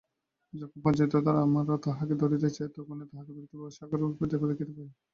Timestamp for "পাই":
4.77-4.89